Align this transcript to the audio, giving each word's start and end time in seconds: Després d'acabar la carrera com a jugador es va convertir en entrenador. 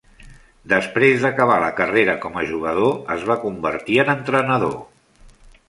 Després 0.71 1.25
d'acabar 1.25 1.57
la 1.65 1.69
carrera 1.81 2.15
com 2.25 2.41
a 2.43 2.47
jugador 2.53 2.97
es 3.17 3.29
va 3.29 3.39
convertir 3.45 4.01
en 4.07 4.13
entrenador. 4.17 4.77